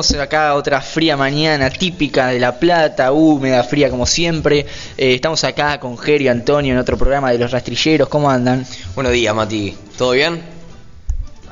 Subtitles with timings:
[0.00, 4.60] Estamos acá otra fría mañana típica de La Plata, húmeda, fría como siempre.
[4.96, 8.08] Eh, estamos acá con Geri y Antonio en otro programa de Los Rastrilleros.
[8.08, 8.64] ¿Cómo andan?
[8.94, 9.76] Buenos días, Mati.
[9.98, 10.40] ¿Todo bien?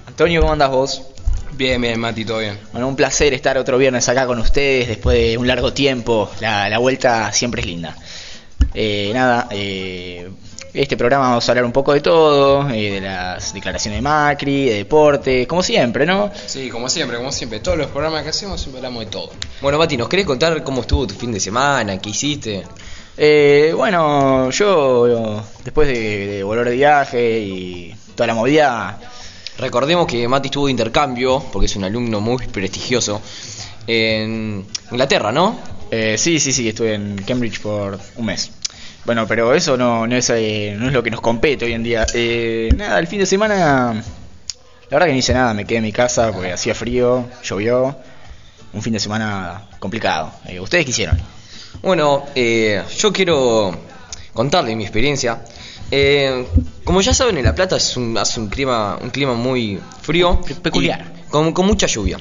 [0.06, 1.02] Antonio, ¿cómo andas vos?
[1.58, 2.58] Bien, bien, Mati, todo bien.
[2.72, 6.30] Bueno, un placer estar otro viernes acá con ustedes después de un largo tiempo.
[6.40, 7.96] La, la vuelta siempre es linda.
[8.72, 10.26] Eh, nada, eh,
[10.80, 14.66] este programa vamos a hablar un poco de todo, eh, de las declaraciones de Macri,
[14.66, 16.30] de deporte, como siempre, ¿no?
[16.46, 17.58] Sí, como siempre, como siempre.
[17.58, 19.32] Todos los programas que hacemos siempre hablamos de todo.
[19.60, 21.98] Bueno, Mati, ¿nos querés contar cómo estuvo tu fin de semana?
[21.98, 22.62] ¿Qué hiciste?
[23.16, 29.00] Eh, bueno, yo después de, de volver de viaje y toda la movida,
[29.58, 33.20] Recordemos que Mati estuvo de intercambio, porque es un alumno muy prestigioso,
[33.88, 35.58] en Inglaterra, ¿no?
[35.90, 38.50] eh, sí, sí, sí, estuve en Cambridge por un mes.
[39.04, 41.82] Bueno, pero eso no, no, es, eh, no es lo que nos compete hoy en
[41.82, 42.06] día.
[42.14, 44.02] Eh, nada, el fin de semana, la
[44.90, 47.96] verdad que no hice nada, me quedé en mi casa porque hacía frío, llovió,
[48.72, 50.32] un fin de semana complicado.
[50.46, 51.18] Eh, ¿Ustedes qué hicieron?
[51.82, 53.74] Bueno, eh, yo quiero
[54.34, 55.42] contarle mi experiencia.
[55.90, 56.46] Eh,
[56.84, 60.38] como ya saben, en La Plata es un, hace un clima, un clima muy frío.
[60.42, 61.12] Pe- peculiar.
[61.30, 62.18] Con, con mucha lluvia.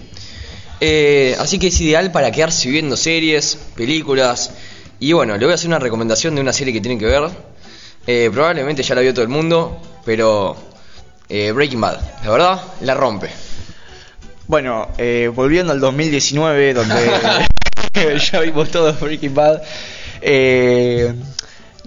[0.80, 4.52] Eh, así que es ideal para quedarse viendo series, películas.
[5.00, 7.30] Y bueno, le voy a hacer una recomendación de una serie que tienen que ver.
[8.06, 10.56] Eh, probablemente ya la vio todo el mundo, pero
[11.30, 13.30] eh, Breaking Bad, la verdad, la rompe.
[14.48, 16.96] Bueno, eh, volviendo al 2019, donde
[18.32, 19.62] ya vimos todos Breaking Bad,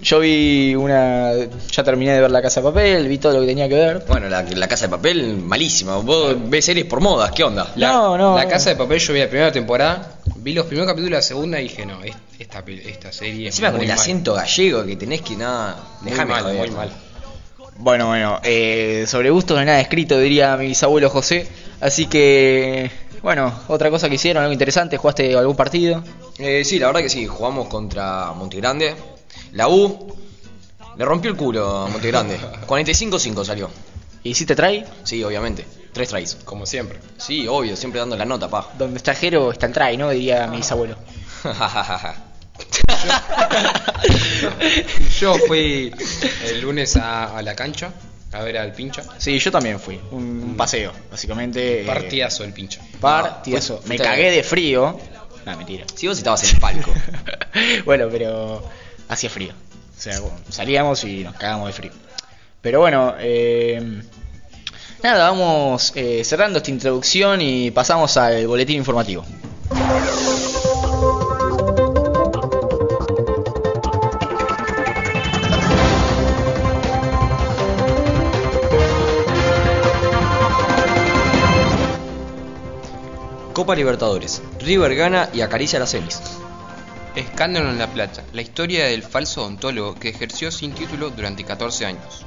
[0.02, 1.32] yo vi una...
[1.72, 4.04] Ya terminé de ver La Casa de Papel, vi todo lo que tenía que ver.
[4.08, 5.96] Bueno, la, la casa de papel, malísima.
[5.96, 7.70] Vos ves series por modas, ¿qué onda?
[7.76, 8.46] La, No, no, La.
[8.48, 11.60] Casa de Papel, yo vi la primera temporada, vi los primeros capítulos de la segunda
[11.60, 13.98] y dije, no, es- esta, esta serie es Encima con muy el mal.
[14.00, 15.76] acento gallego que tenés que nada.
[16.00, 16.56] Muy Déjame mal, joder.
[16.58, 16.92] muy mal.
[17.76, 21.46] Bueno, bueno, eh, sobre gustos no hay nada escrito, diría mi bisabuelo José.
[21.80, 22.90] Así que,
[23.22, 26.02] bueno, otra cosa que hicieron, algo interesante, ¿jugaste algún partido?
[26.38, 28.94] Eh, sí, la verdad que sí, jugamos contra Montegrande.
[29.52, 30.14] La U
[30.96, 32.38] le rompió el culo a Montegrande.
[32.66, 33.70] 45-5 salió.
[34.22, 34.84] ¿Hiciste try?
[35.04, 35.64] Sí, obviamente.
[35.92, 36.34] Tres tries.
[36.44, 36.98] Como siempre.
[37.16, 38.68] Sí, obvio, siempre dando la nota, pa.
[38.78, 40.10] Donde está Jero está el try, ¿no?
[40.10, 40.96] Diría mi bisabuelo.
[45.20, 45.92] Yo fui
[46.46, 47.92] el lunes a, a la cancha
[48.32, 49.02] a ver al pincha.
[49.18, 51.82] Sí, yo también fui, un, un paseo, básicamente.
[51.82, 52.80] eh, Partidazo el pincha.
[53.00, 53.82] Partidazo.
[53.86, 54.98] Me cagué de frío.
[55.44, 55.84] No, mentira.
[55.94, 56.92] si vos estabas en el palco.
[57.84, 58.62] bueno, pero
[59.08, 59.52] hacía frío.
[59.52, 61.92] O sea, bueno, salíamos y nos cagamos de frío.
[62.60, 64.00] Pero bueno, eh,
[65.02, 69.24] nada, vamos eh, cerrando esta introducción y pasamos al boletín informativo.
[83.60, 84.40] Copa Libertadores.
[84.60, 86.18] River gana y acaricia las semis.
[87.14, 88.24] Escándalo en La Plata.
[88.32, 92.24] La historia del falso odontólogo que ejerció sin título durante 14 años.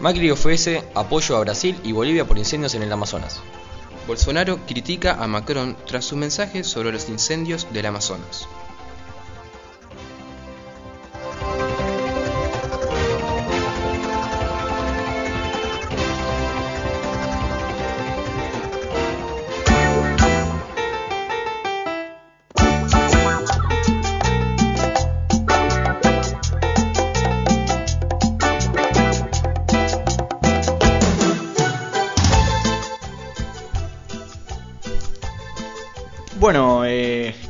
[0.00, 3.42] Macri ofrece apoyo a Brasil y Bolivia por incendios en el Amazonas.
[4.06, 8.48] Bolsonaro critica a Macron tras su mensaje sobre los incendios del Amazonas.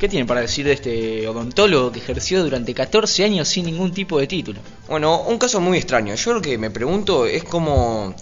[0.01, 4.19] ¿Qué tienen para decir de este odontólogo que ejerció durante 14 años sin ningún tipo
[4.19, 4.59] de título?
[4.89, 6.15] Bueno, un caso muy extraño.
[6.15, 8.15] Yo lo que me pregunto es como...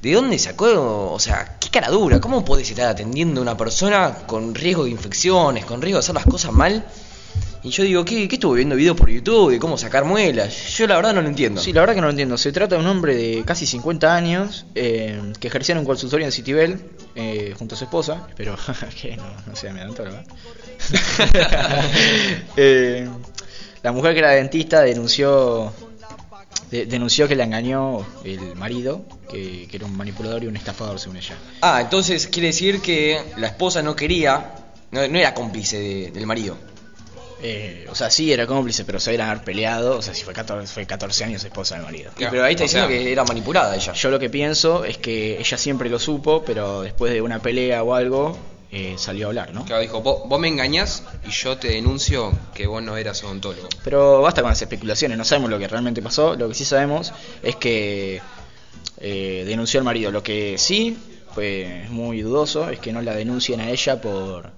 [0.00, 1.10] ¿De dónde sacó?
[1.12, 2.20] O sea, qué cara dura.
[2.20, 6.14] ¿Cómo podés estar atendiendo a una persona con riesgo de infecciones, con riesgo de hacer
[6.14, 6.86] las cosas mal?
[7.64, 10.76] Y yo digo, ¿qué, qué estuve viendo videos por YouTube de cómo sacar muelas?
[10.76, 11.60] Yo la verdad no lo entiendo.
[11.60, 12.38] Sí, la verdad que no lo entiendo.
[12.38, 16.24] Se trata de un hombre de casi 50 años eh, que ejercía en un consultorio
[16.24, 16.80] en Citibel
[17.16, 18.28] eh, junto a su esposa.
[18.36, 18.56] Pero
[19.02, 20.18] que no, no sea mi odontólogo.
[22.56, 23.08] Eh,
[23.82, 25.72] la mujer que era dentista denunció
[26.70, 30.98] de- denunció que la engañó el marido, que, que era un manipulador y un estafador
[31.00, 31.34] según ella.
[31.62, 34.52] Ah, entonces quiere decir que la esposa no quería,
[34.90, 36.56] no, no era cómplice de- del marido.
[37.42, 39.96] Eh, o sea, sí era cómplice, pero se habían haber peleado.
[39.96, 42.10] O sea, si fue 14, fue 14 años esposa del marido.
[42.14, 43.94] Claro, pero ahí está sea- diciendo que era manipulada ella.
[43.94, 47.82] Yo lo que pienso es que ella siempre lo supo, pero después de una pelea
[47.82, 48.36] o algo,
[48.72, 49.64] eh, salió a hablar, ¿no?
[49.64, 53.68] Claro, dijo, vos, vos me engañás y yo te denuncio que vos no eras odontólogo.
[53.82, 56.36] Pero basta con las especulaciones, no sabemos lo que realmente pasó.
[56.36, 57.12] Lo que sí sabemos
[57.42, 58.20] es que
[58.98, 60.10] eh, denunció al marido.
[60.10, 60.96] Lo que sí
[61.34, 64.50] pues es muy dudoso, es que no la denuncien a ella por,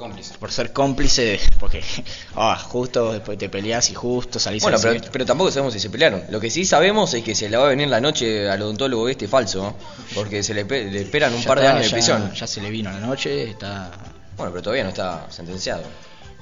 [0.00, 0.34] cómplice.
[0.38, 1.80] por ser cómplice, de- porque
[2.34, 5.90] ah, justo después te peleas y justo salís Bueno, pero, pero tampoco sabemos si se
[5.90, 6.24] pelearon.
[6.30, 9.08] Lo que sí sabemos es que se le va a venir la noche al odontólogo
[9.08, 9.76] este falso, ¿no?
[10.14, 12.34] porque se le, le esperan un ya par de está, años de ya- prisión.
[12.34, 13.90] Ya se le vino la noche, está
[14.36, 15.82] Bueno, pero todavía no está sentenciado.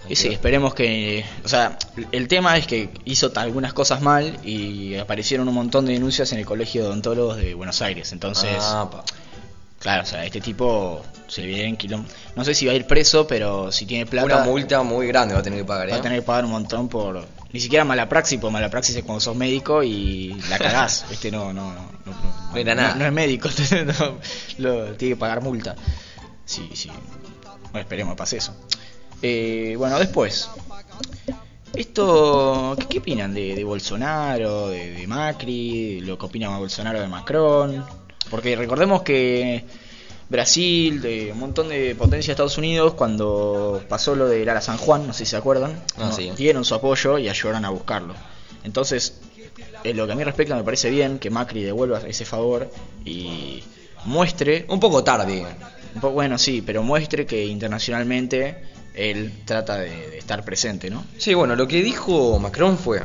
[0.09, 1.25] Y sí, esperemos que.
[1.45, 1.77] O sea,
[2.13, 6.39] el tema es que hizo algunas cosas mal y aparecieron un montón de denuncias en
[6.39, 8.13] el Colegio de Odontólogos de Buenos Aires.
[8.13, 8.89] Entonces, Ah.
[9.79, 12.09] Claro, o sea, este tipo se le viene en quilombo.
[12.35, 14.27] No sé si va a ir preso, pero si tiene plata.
[14.27, 15.93] Una multa muy grande va a tener que pagar, ¿eh?
[15.93, 17.27] Va a tener que pagar un montón por.
[17.53, 21.07] Ni siquiera mala praxis, porque mala praxis es cuando sos médico y la cagás.
[21.11, 22.15] este no, no, no, no,
[22.53, 22.95] No era nada.
[22.95, 23.49] No, es médico,
[24.01, 24.19] no,
[24.59, 25.77] lo, tiene que pagar multa.
[26.45, 26.91] Sí, sí.
[27.71, 28.55] Bueno, esperemos que pase eso.
[29.23, 30.51] Eh, bueno, después.
[31.75, 37.09] Esto, ¿qué, qué opinan de, de Bolsonaro, de, de Macri, lo que opina Bolsonaro de
[37.09, 37.85] Macron?
[38.31, 39.65] Porque recordemos que
[40.29, 44.77] Brasil, de un montón de potencia de Estados Unidos, cuando pasó lo del Ara San
[44.77, 46.31] Juan, no sé si se acuerdan, Ah, no, sí.
[46.37, 48.15] dieron su apoyo y ayudaron a buscarlo.
[48.65, 49.15] Entonces,
[49.85, 52.71] en lo que a mí respecta, me parece bien que Macri devuelva ese favor
[53.05, 53.63] y
[54.05, 55.47] muestre Un poco tarde.
[55.95, 58.63] un bueno, sí, pero muestre que internacionalmente
[58.95, 61.05] él trata de, de estar presente, ¿no?
[61.17, 63.03] Sí, bueno, lo que dijo Macron fue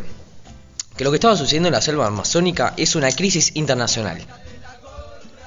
[0.97, 4.19] que lo que estaba sucediendo en la selva amazónica es una crisis internacional.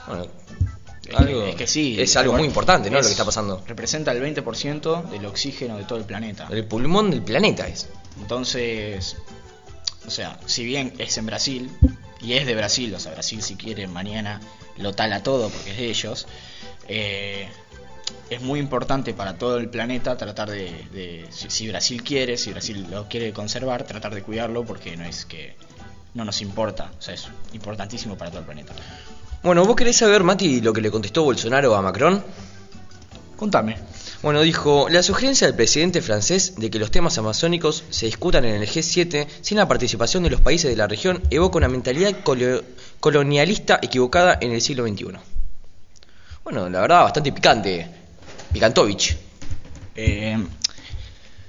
[0.06, 0.26] Bueno,
[1.16, 2.00] algo, es que sí.
[2.00, 2.98] es algo muy importante, ¿no?
[2.98, 3.62] Es- Lo que está pasando.
[3.66, 6.48] Representa el 20% del oxígeno de todo el planeta.
[6.50, 7.88] El pulmón del planeta es.
[8.20, 9.16] Entonces,
[10.06, 11.70] o sea, si bien es en Brasil,
[12.20, 14.40] y es de Brasil, o sea, Brasil si quiere mañana
[14.78, 16.26] lo tala todo porque es de ellos,
[16.88, 17.48] eh,
[18.30, 22.50] es muy importante para todo el planeta tratar de, de- si, si Brasil quiere, si
[22.52, 25.54] Brasil lo quiere conservar, tratar de cuidarlo porque no es que
[26.14, 28.72] no nos importa, o sea, es importantísimo para todo el planeta.
[29.42, 32.22] Bueno, ¿vos querés saber, Mati, lo que le contestó Bolsonaro a Macron?
[33.36, 33.76] Contame.
[34.22, 38.60] Bueno, dijo, la sugerencia del presidente francés de que los temas amazónicos se discutan en
[38.60, 42.64] el G7 sin la participación de los países de la región evoca una mentalidad colo-
[42.98, 45.06] colonialista equivocada en el siglo XXI.
[46.42, 47.86] Bueno, la verdad, bastante picante.
[48.52, 49.16] Picantovich.
[49.94, 50.38] Eh,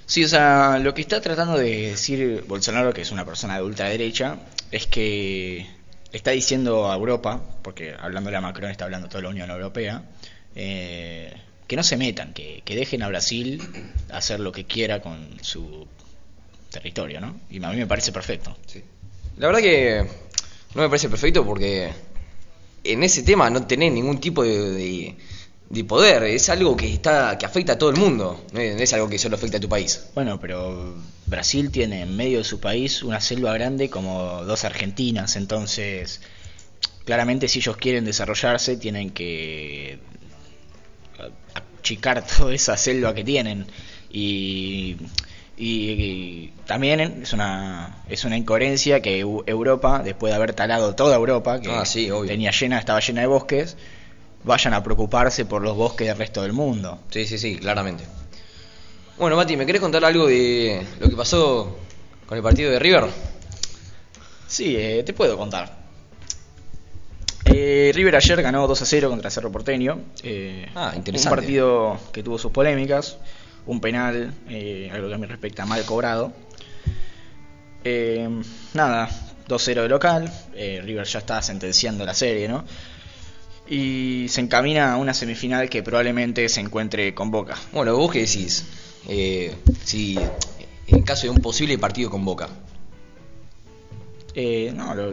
[0.06, 3.64] sí, o sea, lo que está tratando de decir Bolsonaro, que es una persona de
[3.64, 4.38] ultraderecha,
[4.72, 5.68] es que
[6.12, 10.04] está diciendo a Europa, porque hablándole a Macron está hablando toda la Unión Europea,
[10.56, 11.34] eh,
[11.68, 13.62] que no se metan, que, que dejen a Brasil
[14.10, 15.86] hacer lo que quiera con su
[16.72, 17.40] territorio, ¿no?
[17.50, 18.56] Y a mí me parece perfecto.
[19.38, 20.06] La verdad que
[20.76, 21.92] no me parece perfecto porque
[22.84, 25.16] en ese tema no tenés ningún tipo de, de-
[25.70, 26.24] de poder.
[26.24, 28.42] Es algo que está que afecta a todo el mundo.
[28.54, 30.08] No es, algo que solo afecta a tu país.
[30.16, 35.36] Bueno, pero Brasil tiene en medio de su país una selva grande como dos Argentinas,
[35.36, 36.22] entonces
[37.06, 40.00] claramente si ellos quieren desarrollarse tienen que
[41.54, 43.66] achicar toda esa selva que tienen
[44.10, 44.98] y,
[45.58, 50.96] y- y también es una es una incoherencia que Eu- Europa después de haber talado
[50.96, 53.78] toda Europa que Ah, sí, tenía llena estaba llena de bosques
[54.48, 58.04] vayan a preocuparse por los bosques del resto del mundo Sí, sí, sí, claramente.
[59.18, 61.78] Bueno, Mati, ¿me querés contar algo de lo que pasó
[62.26, 63.06] con el partido de River?
[64.48, 65.76] Sí, eh, te puedo contar.
[67.46, 70.00] Eh, River ayer ganó 2 a 0 contra Cerro Porteño.
[70.24, 71.34] eh, Ah, interesante.
[71.34, 73.18] Un partido que tuvo sus polémicas.
[73.66, 76.32] Un penal, eh, algo que a mí respecta, mal cobrado.
[77.84, 78.28] Eh,
[78.74, 79.10] nada,
[79.48, 80.32] 2-0 de local.
[80.54, 82.64] River ya está sentenciando la serie, ¿no?
[83.70, 87.56] Y se encamina a una semifinal que probablemente se encuentre con Boca.
[87.74, 88.66] Bueno, vos qué decís,
[89.10, 89.56] Eh,
[89.86, 90.18] si
[90.88, 92.50] en caso de un posible partido con Boca.
[94.36, 95.12] Eh, no, lo-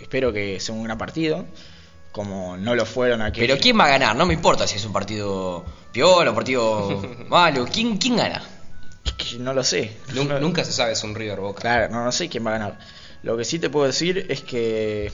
[0.00, 1.46] espero que sea un gran partido.
[2.12, 3.40] Como no lo fueron aquí.
[3.40, 4.14] Pero ¿quién va a ganar?
[4.14, 7.66] No me importa si es un partido piola, un partido malo.
[7.72, 8.40] ¿Quién, quién gana?
[9.04, 9.96] Es que no lo sé.
[10.14, 11.60] Nun- No- Nunca se sabe, es un River Boca.
[11.60, 12.78] Claro, no, no sé quién va a ganar.
[13.24, 15.12] Lo que sí te puedo decir es que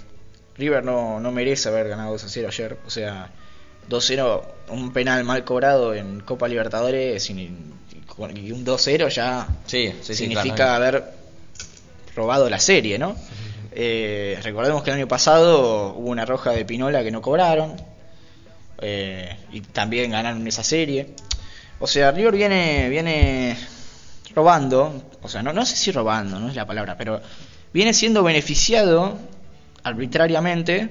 [0.61, 2.76] River no, no merece haber ganado 2 a 0 ayer.
[2.87, 3.31] O sea,
[3.88, 10.55] 2-0, un penal mal cobrado en Copa Libertadores y, y un 2-0 ya Sí, significa
[10.55, 10.75] claro.
[10.75, 11.05] haber
[12.14, 13.17] robado la serie, ¿no?
[13.73, 17.76] Eh, recordemos que el año pasado hubo una roja de Pinola que no cobraron
[18.83, 21.14] eh, y también ganaron esa serie.
[21.79, 23.57] O sea, River viene viene
[24.35, 27.21] robando, o sea, no, no sé si robando, no es la palabra, pero
[27.73, 29.19] viene siendo beneficiado
[29.82, 30.90] arbitrariamente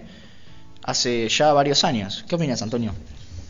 [0.84, 2.26] hace ya varios años.
[2.28, 2.94] ¿Qué opinas, Antonio?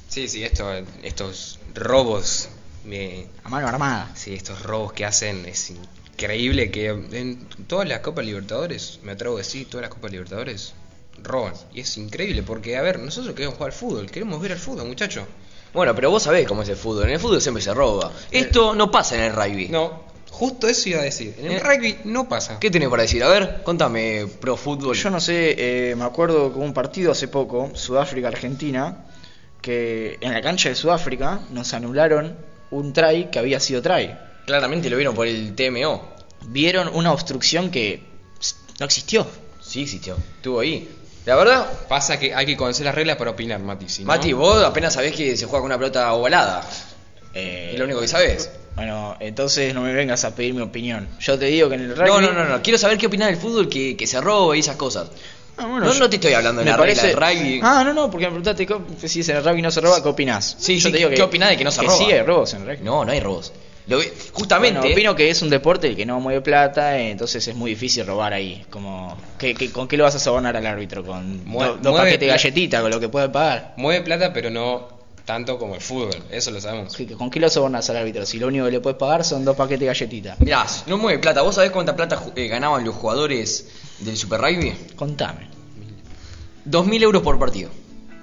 [0.07, 0.71] Sí, sí, esto,
[1.03, 2.49] estos robos,
[2.85, 4.09] me- A mano armada.
[4.15, 9.35] sí, estos robos que hacen es increíble que en todas las Copas Libertadores, me atrevo
[9.35, 10.73] a decir, todas las Copas Libertadores,
[11.21, 11.53] roban.
[11.73, 14.87] Y es increíble porque, a ver, nosotros queremos jugar al fútbol, queremos ver al fútbol,
[14.87, 15.27] muchacho.
[15.73, 17.03] Bueno, pero vos sabés cómo es el fútbol.
[17.03, 18.11] En el fútbol siempre se roba.
[18.31, 19.67] Esto no pasa en el rugby.
[19.69, 21.35] No, justo eso iba a decir.
[21.39, 21.59] En el Eh.
[21.59, 22.59] rugby no pasa.
[22.59, 23.23] ¿Qué tenés para decir?
[23.23, 24.95] A ver, contame, pro fútbol.
[24.95, 25.55] Yo no sé,
[25.91, 29.05] eh, me acuerdo que hubo un partido hace poco, Sudáfrica-Argentina,
[29.61, 32.37] que en la cancha de Sudáfrica nos anularon
[32.71, 34.15] un try que había sido try.
[34.45, 36.01] Claramente lo vieron por el TMO.
[36.47, 38.03] Vieron una obstrucción que
[38.79, 39.27] no existió.
[39.61, 40.15] Sí existió.
[40.37, 40.89] Estuvo ahí.
[41.25, 43.89] La verdad, Pasa que hay que conocer las reglas para opinar, Mati.
[43.89, 46.63] si no- Mati, vos apenas sabés que se juega con una pelota ovalada.
[47.33, 48.51] Eh, Es lo único que sabés.
[48.75, 51.07] Bueno, entonces no me vengas a pedir mi opinión.
[51.19, 52.07] Yo te digo que en el rugby...
[52.09, 52.61] No, no, no, no.
[52.61, 55.09] Quiero saber qué opinás del fútbol que, que se roba y esas cosas.
[55.57, 57.59] Ah, bueno, no, yo- no te estoy hablando de la regla del rugby.
[57.61, 60.07] Ah, no, no, porque me preguntaste co- si en el rugby no se roba, ¿qué
[60.07, 60.55] opinás?
[60.57, 61.97] Sí, Yo sí, te digo ¿qué opinás de que no se roba?
[61.97, 62.83] sí hay robos en el rugby.
[62.85, 63.51] No, no hay robos.
[63.87, 63.99] Lo
[64.31, 64.79] justamente.
[64.79, 68.05] Bueno, opino que es un deporte que no mueve plata, eh, entonces es muy difícil
[68.05, 68.63] robar ahí.
[68.69, 71.03] Como, ¿qué, qué- con qué lo vas a sobornar al árbitro?
[71.03, 73.73] ¿Con Mue- do- dos mueve paquetes de galletitas, con lo que puede pagar?
[73.77, 74.98] Mueve plata, pero no
[75.29, 76.09] tanto como el fútbol.
[76.31, 76.95] Eso lo sabemos.
[76.95, 78.25] ¿Qué- ¿Con qué lo sobornas al árbitro?
[78.25, 80.39] Si lo único que le puedes pagar son dos paquetes de galletitas.
[80.39, 81.43] Mirá, no mueve plata.
[81.43, 83.67] ¿Vos sabés cuánta plata eh, ganaban los jugadores
[83.99, 84.73] del Super Rugby?
[84.95, 85.47] Contame.
[86.65, 87.69] 2.000 euros por partido.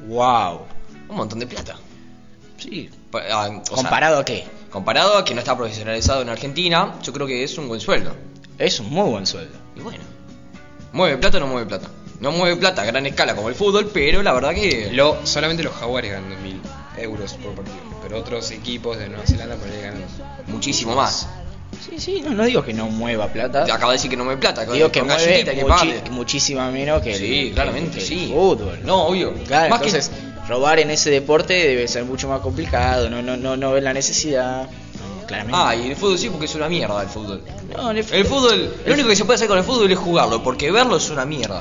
[0.09, 0.63] Wow.
[1.09, 1.77] Un montón de plata.
[2.59, 2.91] Sí.
[3.13, 4.45] Pa- ah, sea, ¿Comparado a qué?
[4.71, 8.17] comparado a que no está profesionalizado en Argentina, yo creo que es un buen sueldo.
[8.59, 9.57] Es un muy buen sueldo.
[9.77, 10.03] Y bueno,
[10.93, 11.89] ¿mueve plata o no mueve plata?
[12.19, 14.91] No mueve plata a gran escala como el fútbol, pero la verdad que...
[14.93, 16.61] Lo, solamente los jaguares ganan 2.000
[16.99, 17.76] euros por partido.
[18.03, 20.05] Pero otros equipos de Nueva Zelanda por ahí ganan.
[20.49, 21.29] Muchísimo más.
[21.88, 23.62] Sí, sí, no, no digo que no mueva plata.
[23.65, 24.65] Acaba de decir que no mueve plata.
[24.65, 28.31] Digo que mueve que muchi- muchísima menos que el, Sí, claramente, que el sí.
[28.33, 28.81] fútbol.
[28.85, 29.35] No, obvio.
[29.47, 30.11] Claro, Más que- entonces
[30.49, 33.93] robar en ese deporte debe ser mucho más complicado, no no no no ves la
[33.93, 34.62] necesidad.
[34.62, 35.59] No, claramente.
[35.61, 37.43] Ah, y el fútbol sí, porque es una mierda el fútbol.
[37.76, 40.43] No, en El fútbol, lo único que se puede hacer con el fútbol es jugarlo,
[40.43, 41.61] porque verlo es una mierda.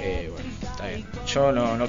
[0.00, 1.06] Eh, bueno, está bien.
[1.26, 1.86] Yo no no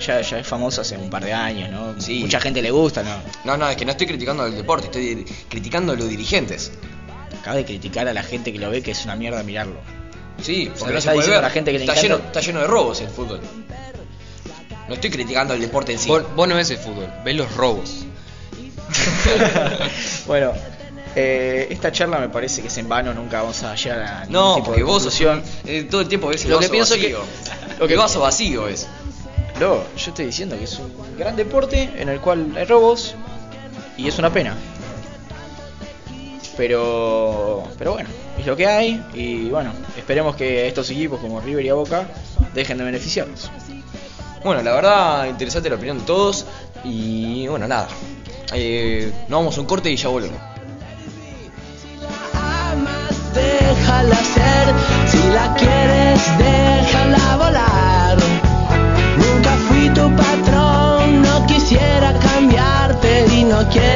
[0.00, 2.00] ya, ya es famoso hace un par de años, ¿no?
[2.00, 2.20] Sí.
[2.20, 3.16] Mucha gente le gusta, ¿no?
[3.44, 6.72] No, no, es que no estoy criticando el deporte, estoy criticando a los dirigentes.
[7.40, 9.76] Acaba de criticar a la gente que lo ve que es una mierda mirarlo.
[10.42, 11.38] Sí, porque no está se puede ver.
[11.38, 13.40] a la gente que le está, encanta- lleno, está lleno de robos el fútbol.
[14.88, 16.08] No estoy criticando el deporte en sí.
[16.08, 18.04] Vos, vos no ves el fútbol, ves los robos.
[20.26, 20.52] bueno,
[21.14, 24.54] eh, esta charla me parece que es en vano, nunca vamos a llegar a No,
[24.56, 25.20] tipo porque de vos
[25.64, 27.20] eh, todo el tiempo ves el Lo que vaso pienso vacío.
[27.20, 28.86] que- lo que el vaso vacío es.
[29.60, 33.14] No, yo estoy diciendo que es un gran deporte en el cual hay robos
[33.96, 34.54] y es una pena.
[36.56, 38.08] Pero, pero bueno,
[38.38, 42.06] es lo que hay y bueno, esperemos que estos equipos como River y Boca
[42.54, 43.50] dejen de beneficiarnos.
[44.46, 46.46] Bueno, la verdad, interesante la opinión de todos.
[46.84, 47.88] Y bueno, nada.
[48.54, 50.38] Eh, nos vamos a un corte y ya volvemos.
[52.32, 54.74] amas, déjala ser.
[55.08, 57.85] Si la quieres, déjala volar.
[59.86, 63.95] Fui tu patrón, no quisiera cambiarte y no quiero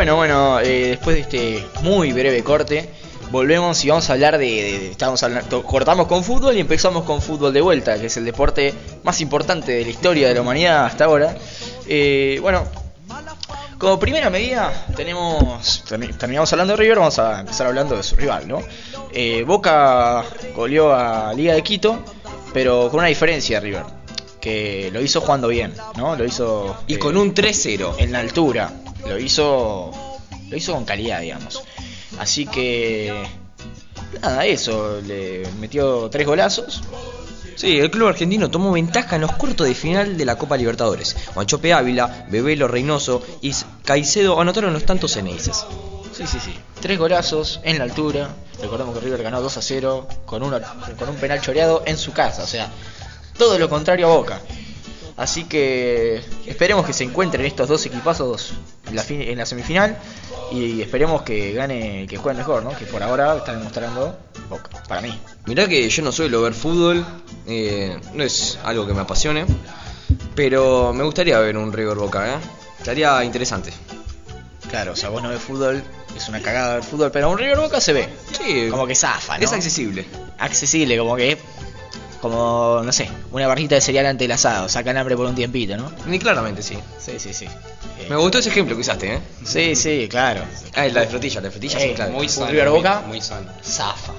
[0.00, 2.88] después de este muy breve corte,
[3.30, 4.44] volvemos y vamos a hablar de.
[4.44, 8.24] de- estamos hablando, cortamos con fútbol y empezamos con fútbol de vuelta, que es el
[8.26, 8.74] deporte
[9.04, 11.34] más importante de la historia de la humanidad hasta ahora.
[11.88, 12.64] Eh, bueno,
[13.78, 15.82] como primera medida, tenemos.
[15.88, 18.60] termi- Terminamos hablando de River, vamos a empezar hablando de su rival, ¿no?
[19.12, 20.24] Eh, Boca
[20.54, 21.98] goleó a Liga de Quito,
[22.52, 23.84] pero con una diferencia, River.
[24.40, 26.14] Que lo hizo jugando bien, ¿no?
[26.16, 26.76] Lo hizo.
[26.86, 27.94] Y eh, con un 3-0.
[27.98, 28.70] en la altura.
[29.08, 29.90] Lo hizo.
[30.48, 31.62] Lo hizo con calidad, digamos.
[32.18, 33.12] Así que.
[34.20, 35.00] Nada, eso.
[35.00, 36.82] Le metió tres golazos.
[37.56, 41.16] Sí, el club argentino tomó ventaja en los cuartos de final de la Copa Libertadores.
[41.34, 45.64] Guanchope Ávila, Bebelo Reynoso y Caicedo anotaron los tantos eneises.
[46.12, 46.54] Sí, sí, sí.
[46.80, 48.28] Tres golazos en la altura.
[48.60, 50.60] Recordemos que River ganó 2 a 0 con, una,
[50.98, 52.42] con un penal choreado en su casa.
[52.42, 52.70] O sea,
[53.38, 54.40] todo lo contrario a Boca.
[55.16, 58.52] Así que esperemos que se encuentren estos dos equipazos
[58.88, 59.96] en la, fin- en la semifinal.
[60.52, 62.76] Y esperemos que gane, que jueguen mejor, ¿no?
[62.76, 64.16] Que por ahora están demostrando
[64.48, 65.18] Boca, para mí.
[65.46, 67.04] Mirá que yo no suelo ver fútbol,
[67.48, 69.44] eh, no es algo que me apasione,
[70.34, 72.38] pero me gustaría ver un River Boca, ¿eh?
[72.78, 73.72] Estaría interesante.
[74.70, 75.82] Claro, o sea, vos no ves fútbol,
[76.16, 78.08] es una cagada ver fútbol, pero un River Boca se ve.
[78.32, 79.44] Sí, Como que zafa, ¿no?
[79.44, 80.04] es accesible.
[80.38, 81.38] accesible, como que
[82.20, 85.76] como no sé, una barrita de cereal ante el asado, sacan hambre por un tiempito,
[85.76, 85.90] ¿no?
[86.06, 86.76] Ni claramente, sí.
[86.98, 87.46] Sí, sí, sí.
[88.08, 89.20] Me gustó ese ejemplo que usaste, ¿eh?
[89.44, 90.42] Sí, sí, claro.
[90.74, 92.12] Ah, la de frutilla, la de frutilla, sí, claro.
[92.12, 92.50] Muy Un sano.
[92.50, 93.02] River muy- Boca.
[93.06, 93.50] Muy sano.
[93.64, 94.12] Zafa.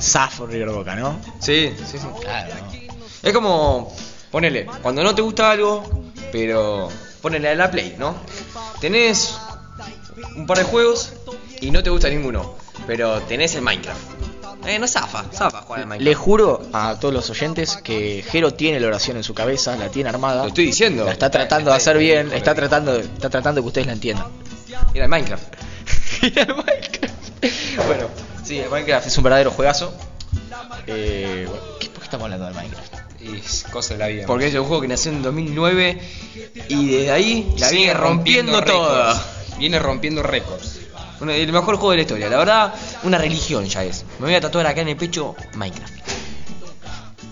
[0.00, 1.18] Zafo River Boca, ¿no?
[1.40, 2.06] Sí, sí, sí.
[2.22, 2.54] Claro.
[2.54, 2.96] ¿no?
[3.22, 3.94] Es como,
[4.30, 5.88] ponele, cuando no te gusta algo,
[6.30, 6.88] pero
[7.22, 8.14] ponele a la Play, ¿no?
[8.80, 9.34] Tenés
[10.36, 11.12] un par de juegos
[11.60, 12.54] y no te gusta ninguno,
[12.86, 14.00] pero tenés el Minecraft.
[14.64, 18.80] Eh, no zafa, zafa jugar al Le juro a todos los oyentes que Jero tiene
[18.80, 20.42] la oración en su cabeza, la tiene armada.
[20.42, 21.04] Lo estoy diciendo.
[21.04, 24.26] La está tratando de hacer bien, está tratando, está tratando que ustedes la entiendan.
[24.94, 25.54] Era el Minecraft.
[26.22, 27.86] el Minecraft.
[27.86, 28.08] Bueno,
[28.44, 29.94] sí, el Minecraft es un verdadero juegazo.
[30.86, 32.94] Eh, bueno, ¿qué- ¿Por qué estamos hablando del Minecraft?
[33.20, 34.26] Y es cosa de la vida.
[34.26, 36.00] Porque es un juego que nació en 2009
[36.68, 38.72] y desde ahí la viene rompiendo récords.
[38.88, 39.26] toda.
[39.58, 40.80] Viene rompiendo récords.
[41.20, 42.28] El mejor juego de la historia.
[42.28, 42.74] La verdad,
[43.04, 44.04] una religión ya es.
[44.18, 45.94] Me voy a tatuar acá en el pecho Minecraft.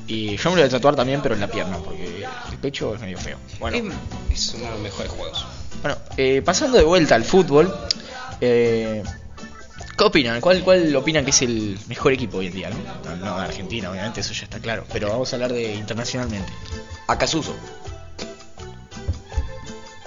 [0.07, 2.95] Y yo me lo voy a tatuar también, pero en la pierna, porque el pecho
[2.95, 3.39] es medio feo.
[3.59, 3.91] Bueno,
[4.31, 5.47] Es, es uno de los mejores juegos.
[5.83, 7.75] bueno eh, pasando de vuelta al fútbol,
[8.41, 9.03] eh,
[9.97, 10.41] ¿qué opinan?
[10.43, 12.71] ¿Cuál, ¿Cuál opinan que es el mejor equipo hoy en día?
[12.71, 14.85] No, no, no de Argentina, obviamente, eso ya está claro.
[14.93, 16.53] Pero vamos a hablar de internacionalmente.
[17.07, 17.55] Acasuso.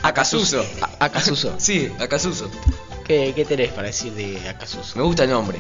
[0.03, 0.63] Acasuso.
[0.99, 1.55] Acasuso.
[1.59, 2.49] Sí, Acasuso.
[3.07, 4.97] ¿Qué, ¿Qué tenés para decir de Acasuso?
[4.97, 5.57] Me gusta el nombre.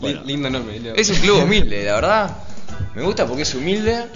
[0.00, 0.22] Bueno.
[0.24, 0.74] Lindo nombre.
[0.74, 0.94] lindo.
[0.94, 2.36] Es un club humilde, la verdad.
[2.94, 4.06] Me gusta porque es humilde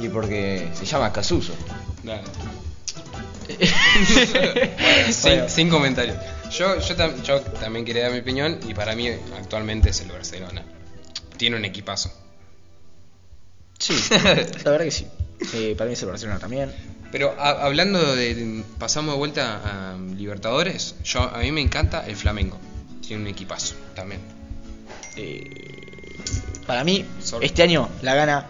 [0.00, 1.52] y porque se llama Acasuso.
[2.02, 2.22] Dale.
[3.48, 5.48] Bueno, sin, Bueno.
[5.48, 6.16] sin comentarios.
[6.50, 10.10] Yo, yo, tam- yo también quería dar mi opinión y para mí actualmente es el
[10.10, 10.62] Barcelona.
[11.36, 12.12] Tiene un equipazo.
[13.78, 13.94] Sí,
[14.64, 15.06] la verdad que sí.
[15.54, 16.72] Eh, para mí es el Barcelona también.
[17.16, 22.14] Pero a- hablando de, pasamos de vuelta a Libertadores, yo a mí me encanta el
[22.14, 22.58] Flamengo.
[23.00, 24.20] Tiene un equipazo también.
[25.16, 25.48] Eh,
[26.66, 27.46] para mí, Sorry.
[27.46, 28.46] este año la gana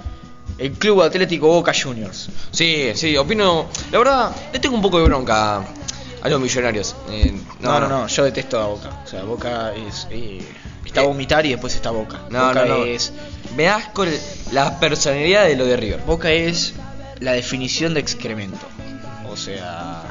[0.58, 2.28] el Club Atlético Boca Juniors.
[2.50, 3.68] Sí, sí, opino.
[3.92, 5.58] La verdad, le tengo un poco de bronca
[6.22, 6.96] a los millonarios.
[7.10, 9.00] Eh, No, no, no, yo detesto a Boca.
[9.04, 10.08] O sea, Boca es.
[10.10, 10.40] eh,
[10.84, 12.22] está vomitar y después está Boca.
[12.30, 12.84] No, Boca no, no.
[12.84, 13.12] es.
[13.56, 14.08] Me das con
[14.50, 16.00] la personalidad de lo de River.
[16.04, 16.74] Boca es
[17.20, 18.66] la definición de excremento.
[19.28, 20.02] O sea,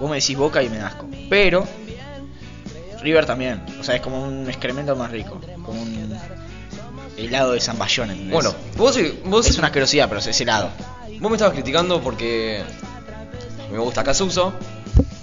[0.00, 1.08] vos me decís Boca y me das asco.
[1.28, 1.66] Pero
[3.02, 3.62] River también.
[3.80, 5.40] O sea, es como un excremento más rico.
[5.64, 6.16] Como un
[7.16, 8.10] helado de zamballón.
[8.10, 8.32] ¿entendés?
[8.32, 10.70] Bueno, vos, vos, es una asquerosidad, pero es helado.
[11.20, 12.62] vos me estabas criticando porque
[13.70, 14.52] me gusta Casuso.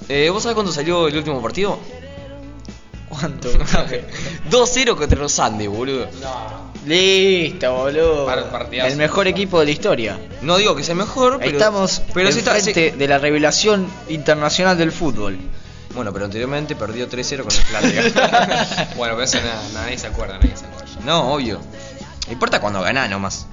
[0.10, 1.80] Eh, ¿Vos sabés cuándo salió el último partido?
[3.10, 3.52] ¿Cuánto?
[4.50, 6.08] 2-0 contra los Andes, boludo.
[6.88, 8.26] Listo, boludo.
[8.26, 8.90] Par- partidazo.
[8.92, 10.20] el mejor equipo de la historia.
[10.42, 11.52] No digo que sea el mejor, pero.
[11.58, 15.38] Estamos pero está- enfrente de la revelación internacional del fútbol.
[15.94, 18.02] Bueno, pero anteriormente perdió 3-0 con el Flandria.
[18.96, 20.88] bueno, pero eso nada, nadie se acuerda, nadie se acuerda.
[21.06, 21.60] no, obvio.
[22.30, 23.48] Importa cuando ganás nomás.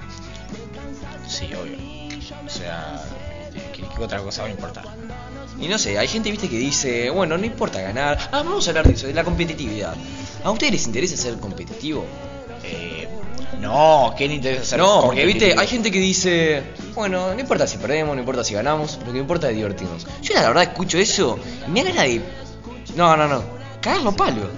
[1.27, 1.75] Sí, obvio.
[2.45, 3.01] O sea,
[3.73, 4.85] ¿qué, qué otra cosa va a importar?
[5.59, 8.17] Y no sé, hay gente, viste, que dice, bueno, no importa ganar.
[8.31, 9.95] Ah, vamos a hablar de eso, de la competitividad.
[10.43, 12.05] ¿A ustedes les interesa ser competitivo?
[12.63, 13.07] Eh,
[13.59, 16.63] no, ¿qué le interesa ser no, porque, viste, hay gente que dice,
[16.93, 20.05] bueno, no importa si perdemos, no importa si ganamos, lo que importa es divertirnos.
[20.21, 22.21] Yo la verdad escucho eso y me da ganas de...
[22.95, 23.43] No, no, no,
[23.81, 24.49] cagarlo palo.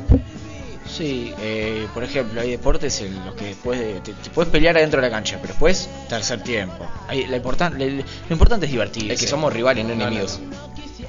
[0.90, 4.78] Sí, eh, por ejemplo, hay deportes en los que después de, te, te puedes pelear
[4.78, 6.88] adentro de la cancha, pero después tercer tiempo.
[7.08, 9.14] Ahí, la importan- le- le- lo importante es divertirse.
[9.14, 10.40] Es que somos rivales, no No, no, enemigos.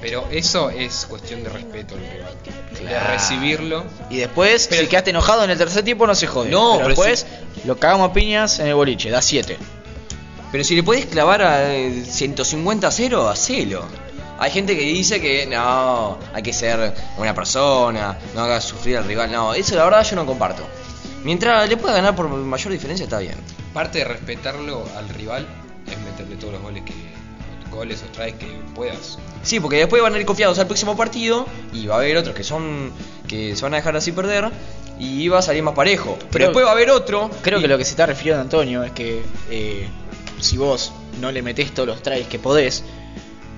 [0.01, 2.33] Pero eso es cuestión de respeto al rival.
[2.73, 3.13] De Claro.
[3.13, 3.83] recibirlo.
[4.09, 6.49] Y después, Pero- si quedaste enojado en el tercer tiempo, no se jode.
[6.49, 7.25] No, pero pero después
[7.69, 9.55] lo cagamos a piñas en el boliche, da 7.
[10.51, 13.85] Pero si le podés clavar a eh, 150 a 0, hacelo.
[14.39, 19.05] Hay gente que dice que no, hay que ser una persona, no hagas sufrir al
[19.05, 19.31] rival.
[19.31, 20.63] No, eso la verdad yo no comparto.
[21.23, 23.35] Mientras le pueda ganar por mayor diferencia, está bien.
[23.71, 25.45] Parte de respetarlo al rival
[25.85, 26.93] es meterle todos los goles que
[27.71, 29.17] goles o traes que puedas.
[29.43, 32.35] Sí, porque después van a ir confiados al próximo partido y va a haber otros
[32.35, 32.91] que son
[33.27, 34.49] que se van a dejar así perder
[34.99, 36.15] y va a salir más parejo.
[36.17, 37.29] Pero Creo- después va a haber otro.
[37.41, 39.87] Creo y- que lo que se está refiriendo Antonio es que eh,
[40.41, 42.83] si vos no le metés todos los tries que podés,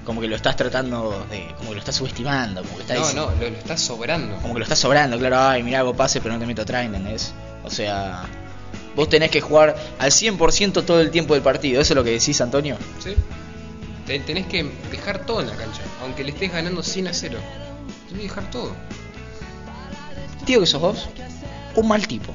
[0.06, 1.48] como que lo estás tratando de.
[1.58, 4.36] como que lo estás subestimando, como que estás No, diciendo- no, lo, lo estás sobrando.
[4.38, 6.86] como que lo estás sobrando, claro, ay, mirá, hago pase, pero no te meto try,
[6.86, 7.34] ¿entendés?
[7.64, 8.24] O sea,
[8.96, 12.12] vos tenés que jugar al 100% todo el tiempo del partido, ¿eso es lo que
[12.12, 12.78] decís, Antonio?
[13.00, 13.16] ¿Sí?
[14.06, 15.82] Te- tenés que dejar todo en la cancha.
[16.02, 17.38] Aunque le estés ganando 100 a 0.
[18.08, 18.72] Tenés que dejar todo.
[20.46, 21.10] Digo que sos vos
[21.76, 22.34] un mal tipo.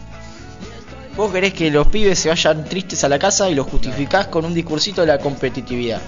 [1.16, 4.44] Vos querés que los pibes se vayan tristes a la casa y los justificás con
[4.44, 6.00] un discursito de la competitividad.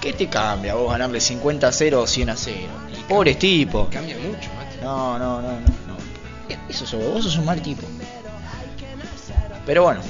[0.00, 2.56] ¿Qué te cambia vos ganarle 50 a 0 o 100 a 0?
[3.08, 3.88] Pobres tipos.
[3.90, 4.76] Cambia mucho, Mati.
[4.82, 5.60] No, no, no, no.
[5.60, 5.96] no.
[6.68, 7.86] Eso sos vos, vos sos un mal tipo.
[9.64, 10.00] Pero bueno,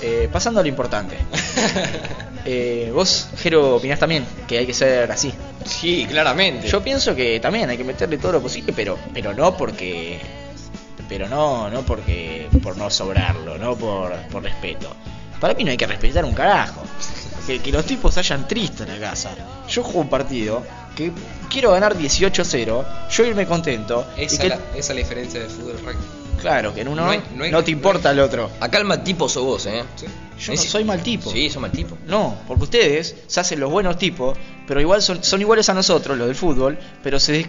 [0.00, 1.18] eh, pasando a lo importante.
[2.44, 5.32] Eh, vos, Jero, opinás también que hay que ser así.
[5.64, 6.66] Sí, claramente.
[6.68, 10.18] Yo pienso que también hay que meterle todo lo posible, pero, pero no porque.
[11.08, 12.48] Pero no, no porque.
[12.62, 14.94] por no sobrarlo, no por, por respeto.
[15.40, 16.82] Para mí no hay que respetar un carajo.
[17.46, 19.30] Que, que los tipos hayan tristes en la casa.
[19.68, 20.62] Yo juego un partido
[20.96, 21.10] que
[21.50, 24.06] quiero ganar 18-0, yo irme contento.
[24.16, 25.96] y Esa, que- la- esa es la diferencia del fútbol rugby.
[26.40, 28.50] Claro, que en uno No no, hay- no hay no que- te importa el otro.
[28.60, 29.82] Acá el mal tipo sos vos, eh.
[29.96, 30.06] Sí.
[30.42, 31.30] Yo no Es- soy mal tipo.
[31.30, 31.96] Sí, sos mal tipo.
[32.06, 36.16] No, porque ustedes se hacen los buenos tipos, pero igual son, son iguales a nosotros,
[36.18, 37.48] los del fútbol, pero se...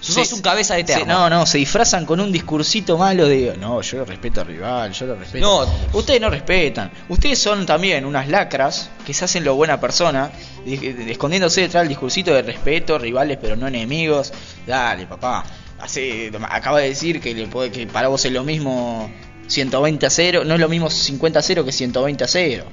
[0.00, 1.06] Sos un cabeza de se- termo.
[1.06, 3.56] No, no, se disfrazan con un discursito malo de...
[3.58, 5.44] No, yo respeto al rival, yo lo respeto.
[5.66, 5.98] No.
[5.98, 6.92] Ustedes no respetan.
[7.08, 10.30] Ustedes son también unas lacras que se hacen lo buena persona,
[10.64, 14.32] di- di- escondiéndose detrás del discursito de respeto, rivales pero no enemigos.
[14.66, 15.44] Dale, papá.
[15.80, 19.10] Hace, acaba de decir que, le puede, que para vos es lo mismo
[19.46, 22.64] 120 a 0, no es lo mismo 50 a 0 que 120 a 0.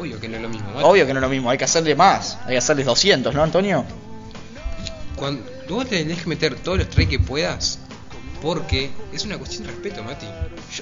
[0.00, 0.68] Obvio que no es lo mismo.
[0.82, 3.42] Obvio que no es lo mismo, hay que hacerle más, hay que hacerles 200, ¿no,
[3.42, 3.84] Antonio?
[5.16, 7.78] Cuando, vos tenés que meter todos los tries que puedas.
[8.42, 10.26] Porque es una cuestión de respeto, Mati.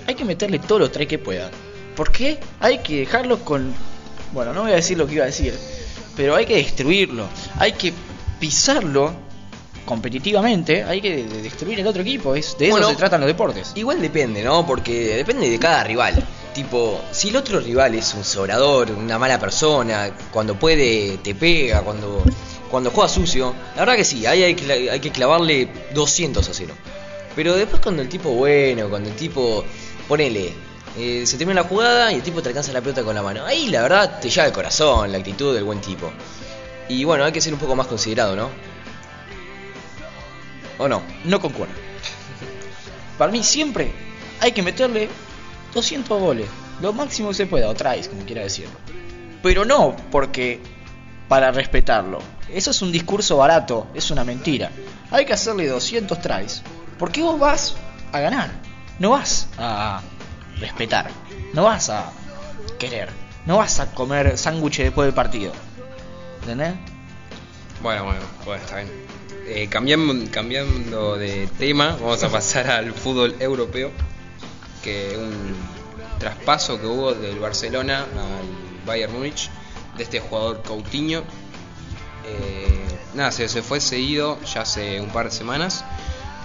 [0.09, 1.49] Hay que meterle todos los tres que pueda.
[1.95, 2.41] ¿Por qué?
[2.59, 3.73] Hay que dejarlo con...
[4.33, 5.55] Bueno, no voy a decir lo que iba a decir,
[6.17, 7.93] pero hay que destruirlo, hay que
[8.41, 9.13] pisarlo
[9.85, 13.27] competitivamente, hay que de- destruir el otro equipo, es, de eso Bueno, se tratan los
[13.29, 13.73] deportes.
[13.75, 14.67] Igual depende, ¿no?
[14.67, 16.15] Porque depende de cada rival.
[16.55, 21.81] Tipo, si el otro rival es un sobrador, una mala persona, cuando puede te pega,
[21.83, 22.23] cuando
[22.71, 26.55] cuando juega sucio, la verdad que sí, ahí hay que, hay que clavarle 200 a
[26.55, 26.75] 0.
[27.37, 29.63] Pero después cuando el tipo bueno, cuando el tipo,
[30.09, 30.53] ponele,
[30.99, 33.45] eh, se termina la jugada y el tipo te alcanza la pelota con la mano,
[33.45, 36.11] ahí la verdad te lleva el corazón, la actitud del buen tipo.
[36.89, 38.49] Y bueno, hay que ser un poco más considerado, ¿no?
[40.79, 41.03] ¿O no?
[41.25, 41.75] No concuerdo.
[43.19, 43.93] Para mí siempre
[44.41, 45.09] hay que meterle
[45.75, 46.49] 200 goles,
[46.81, 48.75] lo máximo que se pueda, o tries, como quiera decirlo.
[49.43, 50.61] Pero no porque
[51.29, 52.19] para respetarlo.
[52.49, 54.71] Eso es un discurso barato, es una mentira.
[55.11, 56.63] Hay que hacerle 200 tries,
[56.99, 57.75] porque vos vas
[58.13, 58.51] a ganar,
[58.99, 60.03] no vas a
[60.59, 61.11] respetar,
[61.55, 62.13] no vas a
[62.79, 63.09] querer,
[63.47, 65.53] no vas a comer sándwiches después del partido.
[66.41, 66.75] ¿Entendés?
[67.83, 69.22] Bueno, bueno, bueno, está bien.
[69.47, 73.91] Eh, cambiando, cambiando de tema, vamos a pasar al fútbol europeo.
[74.83, 75.55] Que un
[76.19, 79.51] traspaso que hubo del Barcelona al Bayern Múnich
[79.97, 81.23] de este jugador Coutinho.
[82.25, 85.85] Eh, nada, se, se fue seguido ya hace un par de semanas.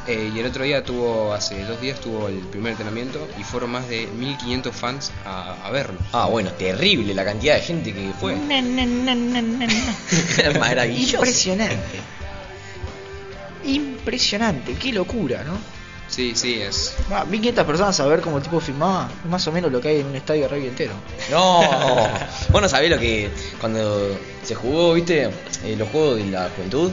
[0.08, 3.72] Eh, y el otro día tuvo, hace dos días tuvo el primer entrenamiento y fueron
[3.72, 6.00] más de 1500 fans a, a verlo.
[6.14, 8.36] Ah, bueno, terrible la cantidad de gente que fue.
[10.60, 11.18] Maravilloso.
[11.18, 12.00] Impresionante.
[13.66, 15.58] Impresionante, qué locura, ¿no?
[16.08, 16.96] Sí, sí, es.
[17.12, 19.90] Ah, 1500 personas a ver cómo el tipo filmaba, es más o menos lo que
[19.90, 20.94] hay en un estadio de rugby entero.
[21.30, 21.60] No,
[22.50, 25.30] vos no sabés lo que cuando se jugó, viste,
[25.64, 26.92] eh, los juegos de la juventud.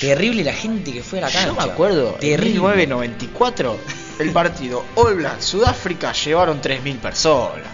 [0.00, 1.48] Terrible la gente que fue a la cancha.
[1.48, 2.60] Yo me acuerdo, en terrible.
[2.60, 3.76] 1994,
[4.20, 7.66] el partido All Black Sudáfrica llevaron 3.000 personas.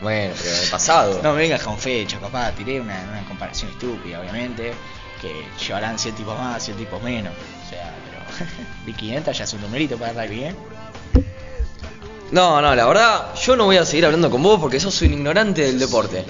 [0.00, 1.20] Bueno, pero en el pasado.
[1.22, 4.74] No me vengas con fecha, papá, tiré una, una comparación estúpida, obviamente,
[5.20, 7.32] que llevarán 100 tipos más, 100 tipos menos.
[7.66, 7.92] O sea,
[8.38, 8.48] pero
[8.86, 10.54] 1500 ya es un numerito para rugby, ¿eh?
[12.32, 15.12] No, no, la verdad, yo no voy a seguir hablando con vos porque sos un
[15.12, 16.24] ignorante del deporte.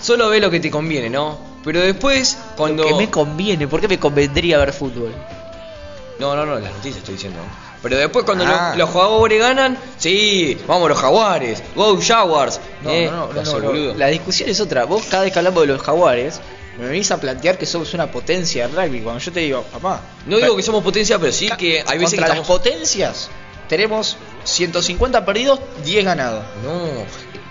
[0.00, 1.38] Solo ve lo que te conviene, ¿no?
[1.64, 2.84] Pero después, cuando.
[2.84, 5.12] Que me conviene, ¿por qué me convendría ver fútbol?
[6.18, 7.38] No, no, no, las noticias estoy diciendo.
[7.82, 8.74] Pero después cuando lo- Ah.
[8.76, 12.60] los jugadores ganan, sí, vamos los jaguares, go Jaguars.
[12.82, 13.94] No, eh, no, no, ¿qué no, no?
[13.94, 14.84] La discusión es otra.
[14.86, 16.40] Vos cada vez que hablamos de los jaguares,
[16.78, 19.00] me venís a plantear que somos una potencia de rugby.
[19.00, 20.00] Cuando yo te digo, papá.
[20.26, 22.38] No digo que somos potencia, pero sí que hay veces que estamos...
[22.38, 23.28] las potencias
[23.68, 26.44] tenemos 150 perdidos, 10 ganados.
[26.62, 27.04] No,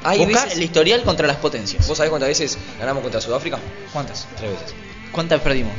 [0.03, 0.53] hay veces...
[0.53, 1.85] el historial contra las potencias.
[1.87, 3.57] ¿Vos sabés cuántas veces ganamos contra Sudáfrica?
[3.91, 4.27] ¿Cuántas?
[4.37, 4.73] Tres veces.
[5.11, 5.73] ¿Cuántas perdimos?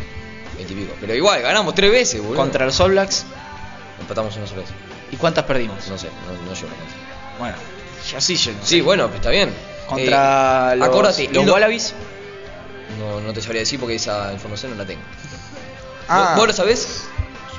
[0.57, 0.93] Veintipico.
[1.01, 2.37] Pero igual, ganamos tres veces, boludo.
[2.37, 3.25] Contra los All Blacks.
[4.01, 4.71] Empatamos una sola vez.
[5.11, 5.87] ¿Y cuántas perdimos?
[5.89, 6.95] No sé, no, no llevo la cuenta.
[7.39, 7.57] Bueno,
[8.13, 8.83] yo sí, yo no Sí, sé.
[8.83, 9.55] bueno, está bien.
[9.87, 11.95] Contra Eh, los, acordate, los Wallabies.
[12.99, 15.03] No, no te sabría decir porque esa información no la tengo.
[16.09, 16.29] Ah.
[16.31, 17.03] ¿Vos, vos lo sabés?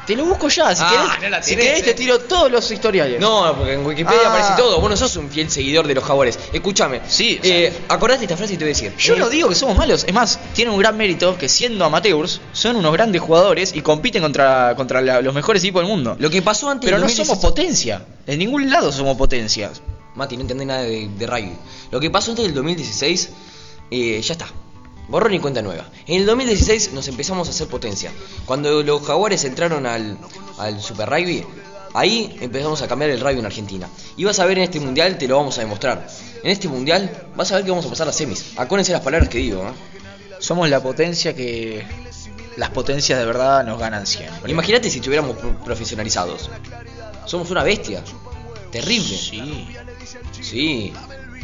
[0.05, 1.93] Te lo busco ya, si Ah, querés, no la si tenés, querés te eh.
[1.95, 3.19] tiro todos los historiales.
[3.19, 4.29] No, porque en Wikipedia Ah.
[4.29, 4.79] aparece todo.
[4.79, 6.39] Vos no sos un fiel seguidor de los jaguares.
[6.53, 7.01] Escúchame.
[7.09, 8.95] Sí, o sea- Eh, acordate esta frase y te voy a decir.
[8.97, 11.83] Yo Eh, no digo que somos malos, es más, tienen un gran mérito que siendo
[11.83, 16.15] amateurs son unos grandes jugadores y compiten contra, contra la- los mejores equipos del mundo.
[16.17, 19.71] Lo que pasó antes Pero no 2016 somos potencia, en ningún lado somos potencia.
[20.15, 21.51] Mati, no entendés nada de, de rugby.
[21.91, 23.29] Lo que pasó antes del 2016,
[23.91, 24.47] eh, ya está.
[25.07, 25.85] Borrón y cuenta nueva.
[26.05, 28.11] En el 2016 nos empezamos a hacer potencia.
[28.45, 30.17] Cuando los jaguares entraron al,
[30.57, 31.45] al Super Rugby,
[31.93, 33.87] ahí empezamos a cambiar el rugby en Argentina.
[34.17, 36.07] Y vas a ver en este mundial, te lo vamos a demostrar.
[36.43, 38.53] En este mundial vas a ver que vamos a pasar las semis.
[38.57, 39.61] Acuérdense las palabras que digo.
[39.63, 39.71] ¿eh?
[40.39, 41.85] Somos la potencia que
[42.57, 44.51] las potencias de verdad nos ganan siempre.
[44.51, 46.49] Imagínate si estuviéramos pro- profesionalizados.
[47.25, 48.03] Somos una bestia.
[48.71, 49.17] Terrible.
[49.17, 49.67] Sí.
[50.41, 50.93] Sí.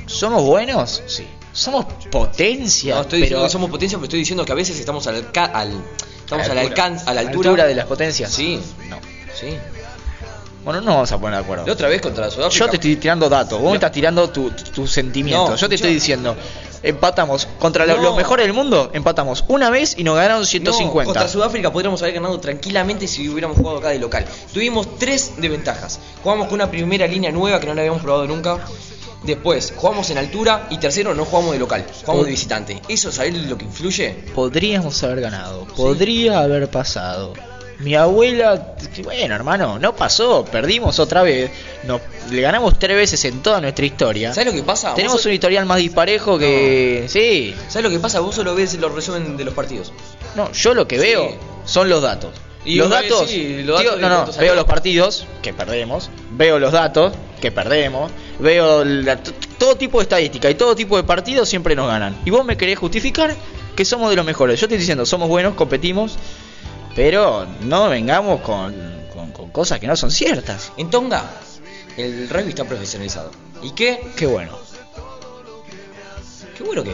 [0.05, 1.01] ¿Somos buenos?
[1.07, 1.25] Sí.
[1.53, 2.95] Somos potencia.
[2.95, 5.15] No estoy pero diciendo que somos potencia, pero estoy diciendo que a veces estamos al,
[5.15, 6.83] al estamos A al la altura.
[6.85, 8.31] alcance, a la altura, altura de las potencias.
[8.33, 8.97] Sí, No.
[9.39, 9.55] sí.
[10.63, 11.65] Bueno, no vamos a poner de acuerdo.
[11.67, 12.57] La otra vez contra Sudáfrica.
[12.65, 13.69] Yo te estoy tirando datos, vos No.
[13.71, 15.49] me estás tirando tu, tu, tu sentimiento.
[15.49, 16.37] No, yo te yo- estoy diciendo,
[16.81, 17.97] empatamos contra No.
[17.97, 21.03] los mejores del mundo, empatamos una vez y nos ganaron 150.
[21.03, 24.25] No, contra Sudáfrica podríamos haber ganado tranquilamente si hubiéramos jugado acá de local.
[24.53, 25.99] Tuvimos tres desventajas.
[26.23, 28.59] Jugamos con una primera línea nueva que no la habíamos probado nunca.
[29.23, 30.67] Después, jugamos en altura.
[30.69, 32.81] Y tercero, no jugamos de local, jugamos de visitante.
[32.87, 34.11] ¿Eso sabés lo que influye?
[34.35, 37.33] Podríamos haber ganado, podría haber pasado.
[37.79, 41.51] Mi abuela, bueno hermano, no pasó, perdimos otra vez,
[41.85, 44.33] nos, le ganamos tres veces en toda nuestra historia.
[44.33, 44.93] ¿Sabés lo que pasa?
[44.93, 47.05] Tenemos un historial más disparejo que...
[47.07, 48.19] Sí, ¿Sabés lo que pasa?
[48.19, 49.91] Vos solo ves los resumen de los partidos.
[50.35, 52.31] no, yo lo que veo son los datos.
[52.65, 54.55] Y los datos, sí, los tío, datos no, no, veo salió.
[54.55, 59.17] los partidos que perdemos, veo los datos que perdemos, veo la-
[59.57, 62.17] todo tipo de estadística y todo tipo de partidos siempre nos ganan.
[62.25, 63.35] Y vos me querés justificar
[63.75, 64.59] que somos de los mejores.
[64.61, 66.15] Yo te estoy diciendo, somos buenos, competimos,
[66.95, 68.73] pero no vengamos con,
[69.13, 70.71] con- con cosas que no son ciertas.
[70.77, 71.23] En Tonga,
[71.97, 73.31] el rugby está profesionalizado.
[73.61, 73.99] ¿Y qué?
[74.15, 74.57] Qué bueno.
[76.57, 76.93] ¿Qué bueno que?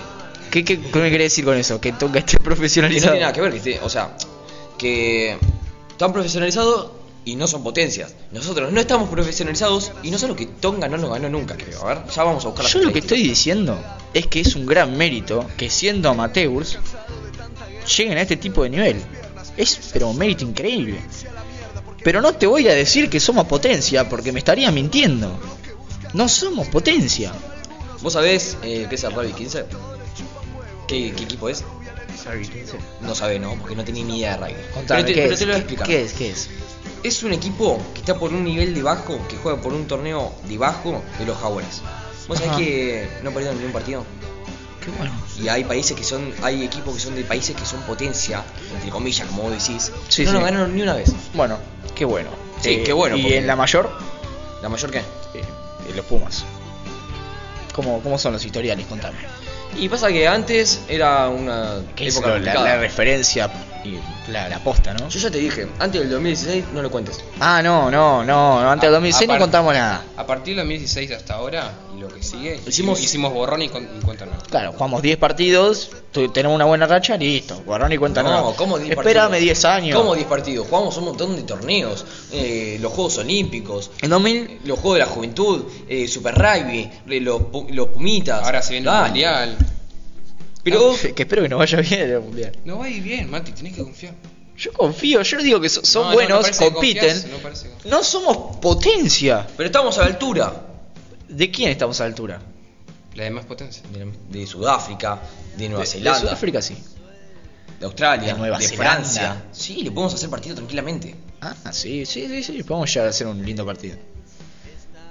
[0.52, 1.80] ¿Qué, qué, qué me querés decir con eso?
[1.80, 3.12] Que Tonga esté Que no profesionalizado.
[3.14, 4.16] tiene nada que ver, que esté- o sea,
[4.78, 5.38] que
[6.00, 6.92] están profesionalizados
[7.26, 8.16] y no son potencias.
[8.32, 11.82] Nosotros no estamos profesionalizados y no solo que Tonga no nos ganó nunca, creo.
[11.86, 13.78] A ver, ya vamos a buscar Yo lo que estoy diciendo
[14.14, 16.80] es que es un gran mérito que siendo amateurs
[17.98, 19.02] lleguen a este tipo de nivel.
[19.58, 21.02] Es pero un mérito increíble.
[22.02, 25.38] Pero no te voy a decir que somos potencia porque me estaría mintiendo.
[26.14, 27.34] No somos potencia.
[28.02, 29.66] ¿Vos sabés eh, qué es el Rugby 15?
[30.88, 31.66] ¿Qué, qué equipo es?
[33.02, 33.56] No sabe, ¿no?
[33.56, 34.62] Porque no tenía ni idea de rugby.
[34.74, 35.40] Contame, pero te, ¿qué, pero es?
[35.40, 35.88] te lo voy a ¿Qué- explicar.
[35.88, 36.14] ¿Qué es?
[36.14, 36.50] ¿Qué es?
[37.04, 40.34] Es un equipo que está por un nivel de bajo, que juega por un torneo
[40.48, 41.82] de bajo de los Jaguares.
[42.28, 42.60] ¿Vos sabés Ajá.
[42.60, 44.06] que no perdieron ni un partido?
[44.84, 45.12] Qué bueno.
[45.42, 48.90] Y hay países que son, hay equipos que son de países que son potencia, entre
[48.90, 49.92] comillas, como vos decís.
[50.10, 50.34] Sí, no sí.
[50.36, 51.12] nos ganaron ni una vez.
[51.34, 51.58] Bueno,
[51.96, 52.30] qué bueno.
[52.62, 53.90] Sí, qué bueno, ¿Y porque- en la mayor?
[54.62, 54.98] ¿La mayor qué?
[55.00, 55.04] Eh,
[55.36, 56.44] eh, los Pumas.
[57.74, 58.86] ¿Cómo, ¿Cómo son los historiales?
[58.88, 59.18] Contame.
[59.76, 63.50] Y pasa que antes era una ¿Qué es época la referencia
[63.84, 63.98] y
[64.32, 65.08] la, la posta, no?
[65.10, 67.24] Yo ya te dije, antes del 2016 no lo cuentes.
[67.40, 70.04] Ah, no, no, no, no, antes del A- 2006 no contamos nada.
[70.18, 73.84] A partir del 2016 hasta ahora y lo que sigue, Hicimos- hicimos, borrón y, con-
[73.84, 74.44] y cuenta nueva.
[74.50, 75.92] Claro, jugamos 10 partidos,
[76.34, 77.62] tenemos una buena racha, listo.
[77.66, 78.54] Borrón y cuenta no, nueva.
[78.56, 79.42] ¿cómo 10 Espérame partidos?
[79.44, 79.98] 10 años.
[79.98, 80.68] ¿Cómo 10 partidos?
[80.68, 85.12] Jugamos un montón de torneos, eh, los Juegos Olímpicos, En 2000, los Juegos de la
[85.12, 88.44] Juventud, eh, Super Rugby, eh, los, los Pumitas.
[88.44, 89.06] Ahora se viene el Dale.
[89.08, 89.58] mundial.
[90.72, 92.52] Pero que espero que nos vaya bien el mundial.
[92.66, 94.14] No va a ir bien, Mati, tenés que confiar.
[94.58, 97.22] Yo confío, yo digo que so- son No, no, no buenos, que compiten.
[97.42, 99.48] confiás, no No somos potencia.
[99.56, 100.66] pero estamos a la altura
[101.30, 102.42] ¿De quién estamos a la altura?
[103.16, 103.84] La de más potencia.
[103.94, 105.20] de, de Sudáfrica,
[105.58, 106.76] de Nueva De- Zelanda, De Sudáfrica sí.
[107.80, 108.84] de Australia, De Nueva Zelanda.
[108.92, 109.44] Francia.
[109.52, 111.16] Sí, le podemos hacer partido tranquilamente.
[111.42, 113.98] Ah, sí, sí, sí, sí, podemos llegar a hacer un lindo partido.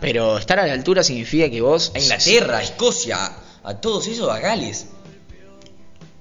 [0.01, 1.91] Pero estar a la altura significa que vos...
[1.95, 3.33] A Inglaterra, a Escocia,
[3.65, 4.87] a todos esos, a Gales.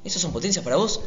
[0.07, 1.01] ¿Esos son potencias para vos?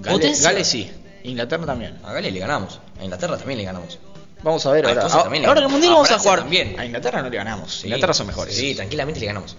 [0.00, 0.42] Gales.
[0.42, 0.90] Gales sí,
[1.22, 2.00] Inglaterra también.
[2.02, 2.80] A Gales le ganamos.
[2.98, 3.98] A Inglaterra también le ganamos.
[4.42, 5.06] Vamos a ver ahora.
[5.08, 6.40] Ah, ahora en el mundial A vamos a jugar.
[6.40, 6.78] también.
[6.80, 7.72] A Inglaterra no le ganamos.
[7.72, 7.86] Sí.
[7.86, 8.56] Inglaterra son mejores.
[8.56, 9.56] Sí, tranquilamente le ganamos.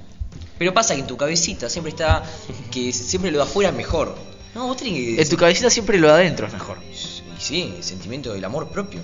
[0.57, 2.21] Pero pasa que en tu cabecita siempre está
[2.71, 4.17] que siempre lo de afuera es mejor.
[4.55, 5.21] No, vos tenés que.
[5.21, 6.79] En tu cabecita siempre lo de adentro es mejor.
[6.91, 8.99] Y sí, el sentimiento del amor propio.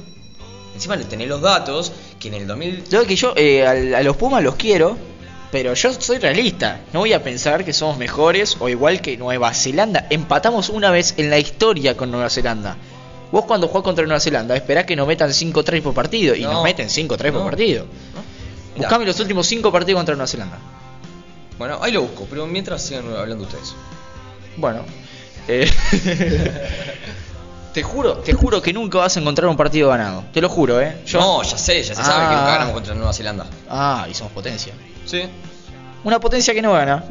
[0.75, 2.89] Encima tenés los datos que en el 2000.
[2.89, 4.97] Yo que yo eh, a, los Pumas los quiero,
[5.51, 6.81] pero yo soy realista.
[6.93, 10.05] No voy a pensar que somos mejores o igual que Nueva Zelanda.
[10.09, 12.75] Empatamos una vez en la historia con Nueva Zelanda.
[13.31, 16.53] Vos cuando jugás contra Nueva Zelanda esperás que nos metan 5-3 por partido y No.
[16.53, 17.85] nos meten 5-3 por partido.
[17.85, 18.21] ¿No?
[18.77, 20.57] Buscame los últimos 5 partidos contra Nueva Zelanda.
[21.57, 23.73] Bueno, ahí lo busco, pero mientras sigan hablando ustedes.
[24.57, 24.83] Bueno.
[25.47, 25.69] eh,
[27.73, 30.23] te juro, te juro que nunca vas a encontrar un partido ganado.
[30.33, 30.97] Te lo juro, eh.
[31.05, 32.37] Yo- No, ya sé, ya se sabe que Ah.
[32.39, 33.45] nunca ganamos contra Nueva Zelanda.
[33.69, 34.73] Ah, y somos potencia.
[35.07, 35.23] Sí.
[36.03, 37.05] Una potencia que no gana.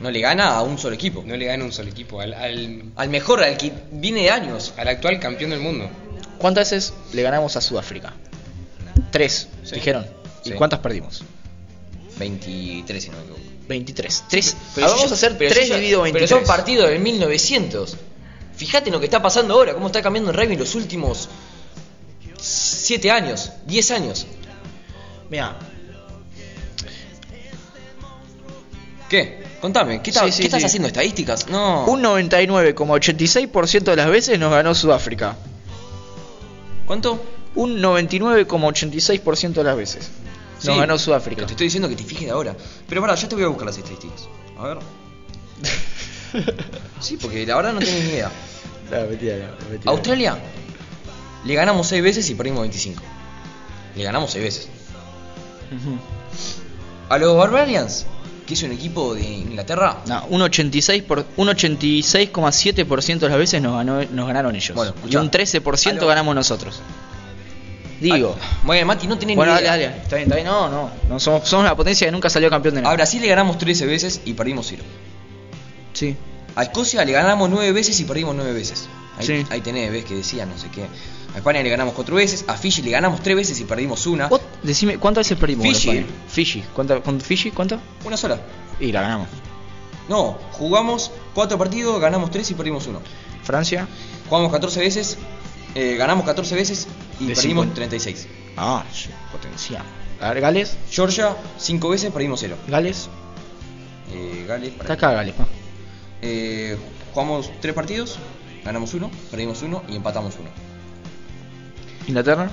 [0.00, 1.22] No le gana a un solo equipo.
[1.26, 2.20] No le gana un solo equipo.
[2.20, 4.72] Al, al, Al mejor, al que viene de años.
[4.76, 5.90] al actual campeón del mundo.
[6.38, 8.14] ¿Cuántas veces le ganamos a Sudáfrica?
[9.10, 9.74] Tres, Sí.
[9.74, 10.06] dijeron.
[10.44, 10.54] ¿Y Sí.
[10.54, 11.22] cuántas perdimos?
[12.18, 13.40] 23, si no me equivoco.
[13.68, 14.24] 23.
[14.28, 14.56] Tres.
[14.74, 16.30] Pero Ah, vamos a hacer pero 3 si yo- dividido Pero 23.
[16.30, 17.96] son partidos del 1900.
[18.56, 21.28] Fíjate en lo que está pasando ahora, cómo está cambiando el rugby en los últimos
[22.38, 24.26] 7 años, 10 años.
[25.30, 25.56] Mira,
[29.10, 29.42] ¿Qué?
[29.60, 30.66] Contame, ¿qué, ta- Sí, sí, ¿qué estás sí.
[30.66, 30.86] haciendo?
[30.88, 31.46] ¿Estadísticas?
[31.48, 31.84] No.
[31.84, 35.36] un 99,86% de las veces nos ganó Sudáfrica.
[36.86, 37.20] ¿Cuánto?
[37.56, 40.08] Un 99,86% de las veces
[40.64, 41.36] nos Sí, ganó Sudáfrica.
[41.38, 42.54] Pero te estoy diciendo que te fijes de ahora.
[42.88, 44.28] Pero pará, yo te voy a buscar las estadísticas.
[44.58, 44.78] A ver.
[47.00, 48.30] Sí, porque la verdad no tengo ni idea.
[48.90, 49.90] No, mentira, no, mentira.
[49.92, 50.36] Australia
[51.44, 53.00] le ganamos 6 veces y perdimos 25.
[53.96, 54.68] Le ganamos 6 veces.
[55.70, 55.96] Ujú.
[57.08, 58.04] A los Barbarians,
[58.50, 63.62] que es un equipo de Inglaterra, No, un 86 por, un 86,7% de las veces
[63.62, 64.74] nos, ganó, nos ganaron ellos.
[64.74, 66.80] Bueno, y un 13% A lo- ganamos nosotros.
[68.00, 68.36] Digo.
[68.40, 69.90] Ah, Bueno, Mati, no tenés Bueno, ni dale, idea.
[69.90, 70.02] dale.
[70.02, 70.46] Está bien, está bien.
[70.48, 70.90] No, no.
[71.08, 72.92] no somos, somos la potencia que nunca salió campeón de nada.
[72.92, 74.82] A Brasil le ganamos 13 veces y perdimos 0.
[75.92, 76.16] Sí.
[76.56, 78.88] A Escocia le ganamos 9 veces y perdimos 9 veces.
[79.18, 79.46] Ahí, Sí.
[79.50, 80.86] ahí tenés, ves que decía no sé qué.
[81.34, 84.28] A España le ganamos 4 veces, a Fiji le ganamos 3 veces y perdimos una.
[84.62, 85.64] Decime, ¿cuántas veces perdimos?
[85.66, 86.04] Fiji.
[86.28, 86.64] Fiji.
[86.74, 87.50] ¿Cuánto, con Fiji?
[87.50, 87.78] ¿Cuánto?
[88.04, 88.40] Una sola.
[88.80, 89.28] Y la ganamos.
[90.08, 93.00] No, jugamos 4 partidos, ganamos 3 y perdimos 1.
[93.44, 93.86] Francia.
[94.28, 95.18] Jugamos 14 veces,
[95.74, 96.88] eh, ganamos 14 veces
[97.20, 97.74] y De perdimos 50.
[97.74, 98.28] 36.
[98.56, 99.82] Ah, sí, potencia.
[100.20, 100.76] A ver, Gales.
[100.90, 102.56] Georgia, 5 veces, perdimos 0.
[102.68, 103.08] Gales.
[104.12, 105.46] Eh, Gales, Está acá Gales, pa.
[106.22, 106.76] Eh,
[107.14, 108.18] jugamos 3 partidos,
[108.64, 110.69] ganamos 1, perdimos 1 y empatamos 1.
[112.10, 112.50] Inglaterra.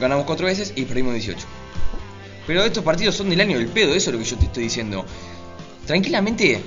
[0.00, 1.38] Ganamos 4 veces y perdimos 18.
[2.46, 4.64] Pero estos partidos son del año del pedo, eso es lo que yo te estoy
[4.64, 5.04] diciendo.
[5.86, 6.60] Tranquilamente,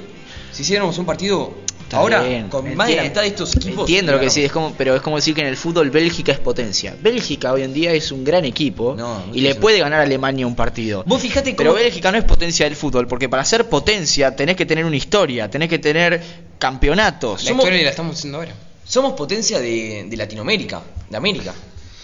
[0.52, 3.80] si hiciéramos un partido Está ahora, bien, con más de la mitad de estos equipos.
[3.82, 6.32] Entiendo lo que decís, es como, pero es como decir que en el fútbol Bélgica
[6.32, 6.96] es potencia.
[7.02, 10.46] Bélgica hoy en día es un gran equipo No, y le puede ganar a Alemania
[10.46, 11.04] un partido.
[11.08, 11.82] Vos fijate Pero cómo.
[11.82, 15.50] Bélgica no es potencia del fútbol, porque para ser potencia tenés que tener una historia,
[15.50, 16.22] tenés que tener
[16.60, 17.44] campeonatos.
[17.44, 18.54] La Somos- historia la estamos haciendo ahora.
[18.86, 21.54] Somos potencia de, de Latinoamérica, de América.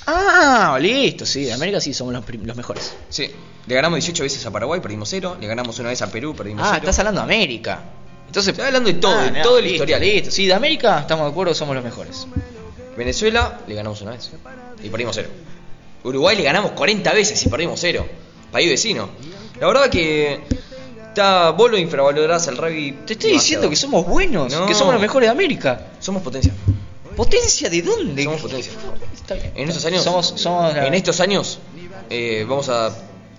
[0.07, 2.93] Ah, listo, sí, de América sí somos los, prim- los mejores.
[3.09, 3.29] Sí.
[3.67, 5.37] Le ganamos 18 veces a Paraguay, perdimos 0.
[5.41, 6.79] Le ganamos una vez a Perú, perdimos Ah, 0.
[6.81, 7.79] estás hablando de América.
[8.27, 10.01] Entonces, Estoy hablando de todo, de no, todo el listo, historial.
[10.01, 12.27] Listo, sí, de América estamos de acuerdo, somos los mejores.
[12.97, 14.31] Venezuela le ganamos una vez
[14.83, 15.27] y perdimos 0.
[16.03, 18.05] Uruguay le ganamos 40 veces y perdimos 0.
[18.51, 19.09] País vecino.
[19.59, 20.41] La verdad que
[21.07, 22.91] está vos lo infravalorás al rugby.
[23.05, 24.65] Te estoy diciendo que somos buenos, No.
[24.67, 25.87] que somos los mejores de América.
[25.99, 26.53] somos potencia.
[27.15, 28.23] ¿Potencia de dónde?
[28.23, 28.71] Somos potencia.
[29.55, 31.59] En estos años Somos, somos la- en estos años
[32.09, 32.93] eh, vamos a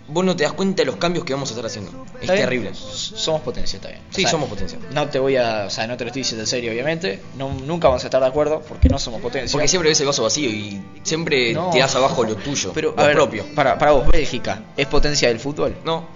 [0.09, 1.91] vos no te das cuenta de los cambios que vamos a estar haciendo.
[2.17, 2.45] Es ¿Está bien?
[2.45, 2.71] terrible.
[2.75, 4.01] Somos potencia, está bien.
[4.11, 4.79] Sí, somos potencia.
[4.93, 7.21] No te voy a, o sea, no te lo estoy diciendo en serio, obviamente.
[7.37, 9.51] No, nunca vamos a estar de acuerdo porque no somos potencia.
[9.53, 11.71] Porque siempre ves el vaso vacío y siempre No.
[11.71, 13.45] te das abajo lo tuyo, Pero, lo a ver, propio.
[13.57, 15.77] Para, para vos, Bélgica, ¿es potencia del fútbol?
[15.85, 16.07] No,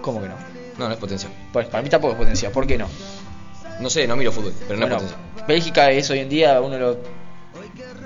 [0.00, 0.34] ¿Cómo que no?
[0.78, 1.28] no, no es potencia.
[1.52, 2.88] Pues para mí tampoco es potencia, ¿por qué no?
[3.80, 5.46] No sé, no miro fútbol, pero no Bueno, es potencia.
[5.46, 6.96] Bélgica es hoy en día uno de los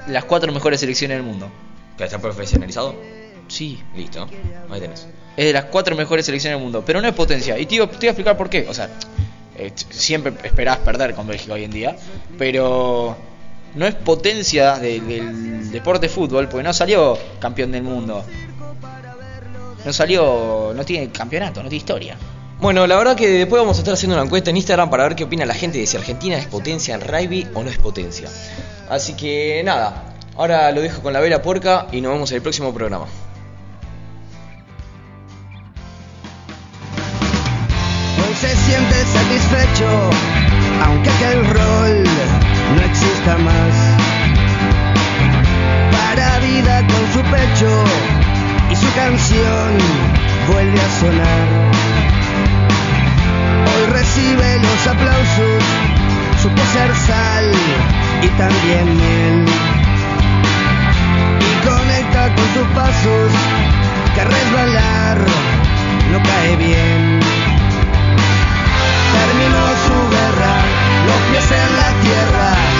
[0.08, 1.48] las cuatro mejores selecciones del mundo.
[1.96, 2.94] ¿Que está profesionalizado?
[3.48, 4.26] Sí, Listo,
[4.70, 5.06] ahí tenés.
[5.36, 7.58] es de las cuatro mejores selecciones del mundo, pero no es potencia.
[7.58, 8.66] Y te, digo- te voy a explicar por qué.
[8.68, 8.88] O sea,
[9.56, 11.96] eh, siempre esperás perder con Bélgica hoy en día,
[12.38, 13.16] pero
[13.74, 18.24] no es potencia de- del deporte de fútbol, porque no salió campeón del mundo.
[19.84, 22.16] No salió, no tiene campeonato, no tiene historia.
[22.61, 25.16] Bueno, la verdad que después vamos a estar haciendo una encuesta en Instagram para ver
[25.16, 28.28] qué opina la gente de si Argentina es potencia en rugby o no es potencia.
[28.90, 32.42] Así que nada, ahora lo dejo con la vela puerca y nos vemos en el
[32.42, 33.06] próximo programa.
[38.38, 39.86] Se siente satisfecho,
[40.86, 42.04] aunque aquel rol
[42.74, 43.74] no exista más.
[45.92, 47.84] Para vida con su pecho
[48.70, 49.78] y su canción
[50.48, 51.99] vuelve a sonar.
[53.66, 55.62] Hoy recibe los aplausos,
[56.43, 57.53] supo ser sal
[58.22, 59.47] y también miel.
[61.41, 63.32] Y conecta con sus pasos,
[64.14, 65.18] que resbalar
[66.12, 67.20] no cae bien.
[69.12, 70.55] Terminó su guerra,
[71.07, 72.79] los pies en la tierra.